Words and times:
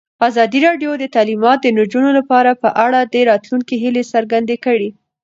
ازادي 0.27 0.59
راډیو 0.67 0.91
د 0.97 1.03
تعلیمات 1.15 1.57
د 1.61 1.67
نجونو 1.79 2.09
لپاره 2.19 2.51
په 2.61 2.69
اړه 2.85 2.99
د 3.13 3.15
راتلونکي 3.29 3.75
هیلې 3.83 4.03
څرګندې 4.13 4.55
کړې. 4.65 4.89